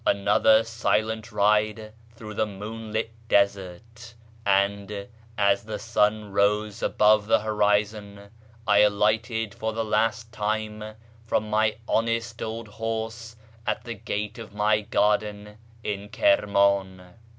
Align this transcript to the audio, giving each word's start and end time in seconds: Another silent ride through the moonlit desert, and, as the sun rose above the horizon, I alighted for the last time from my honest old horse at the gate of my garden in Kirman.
Another 0.03 0.63
silent 0.63 1.31
ride 1.31 1.93
through 2.15 2.33
the 2.33 2.47
moonlit 2.47 3.11
desert, 3.27 4.15
and, 4.47 5.07
as 5.37 5.63
the 5.65 5.77
sun 5.77 6.31
rose 6.31 6.81
above 6.81 7.27
the 7.27 7.41
horizon, 7.41 8.31
I 8.65 8.79
alighted 8.79 9.53
for 9.53 9.73
the 9.73 9.85
last 9.85 10.31
time 10.33 10.95
from 11.27 11.51
my 11.51 11.75
honest 11.87 12.41
old 12.41 12.67
horse 12.67 13.35
at 13.67 13.83
the 13.83 13.93
gate 13.93 14.39
of 14.39 14.55
my 14.55 14.81
garden 14.81 15.59
in 15.83 16.09
Kirman. 16.09 17.13